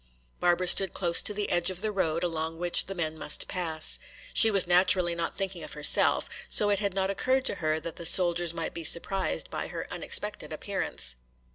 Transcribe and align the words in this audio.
Barbara 0.39 0.65
stood 0.67 0.93
close 0.95 1.21
to 1.21 1.31
the 1.31 1.51
edge 1.51 1.69
of 1.69 1.81
the 1.81 1.91
road 1.91 2.23
along 2.23 2.57
which 2.57 2.87
the 2.87 2.95
men 2.95 3.19
must 3.19 3.47
pass. 3.47 3.99
She 4.33 4.49
was 4.49 4.65
naturally 4.65 5.13
not 5.13 5.35
thinking 5.37 5.63
of 5.63 5.73
herself. 5.73 6.27
So 6.49 6.71
it 6.71 6.79
had 6.79 6.95
not 6.95 7.11
occurred 7.11 7.45
to 7.45 7.55
her 7.61 7.79
that 7.81 7.97
the 7.97 8.05
soldiers 8.07 8.51
might 8.51 8.73
be 8.73 8.83
surprised 8.83 9.51
by 9.51 9.67
her 9.67 9.85
unexpected 9.93 10.51
appearance. 10.51 11.17